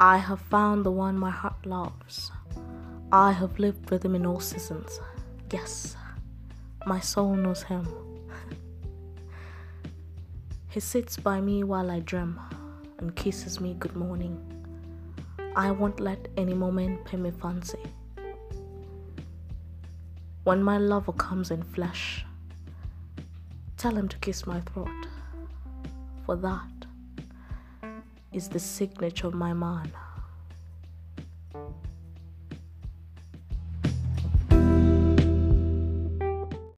I 0.00 0.18
have 0.18 0.40
found 0.40 0.84
the 0.84 0.90
one 0.90 1.16
my 1.16 1.30
heart 1.30 1.64
loves. 1.64 2.32
I 3.12 3.30
have 3.30 3.60
lived 3.60 3.90
with 3.90 4.04
him 4.04 4.16
in 4.16 4.26
all 4.26 4.40
seasons. 4.40 4.98
Yes, 5.52 5.96
my 6.84 6.98
soul 6.98 7.36
knows 7.36 7.62
him. 7.62 7.86
he 10.68 10.80
sits 10.80 11.16
by 11.16 11.40
me 11.40 11.62
while 11.62 11.92
I 11.92 12.00
dream 12.00 12.40
and 12.98 13.14
kisses 13.14 13.60
me 13.60 13.76
good 13.78 13.94
morning. 13.94 14.36
I 15.54 15.70
won't 15.70 16.00
let 16.00 16.26
any 16.36 16.54
moment 16.54 17.04
pay 17.04 17.16
me 17.16 17.30
fancy. 17.30 17.78
When 20.42 20.60
my 20.60 20.78
lover 20.78 21.12
comes 21.12 21.52
in 21.52 21.62
flesh, 21.62 22.26
tell 23.76 23.94
him 23.94 24.08
to 24.08 24.18
kiss 24.18 24.44
my 24.44 24.60
throat, 24.62 25.06
for 26.26 26.34
that 26.34 26.73
is 28.34 28.48
the 28.48 28.58
signature 28.58 29.28
of 29.28 29.34
my 29.34 29.52
man. 29.52 29.92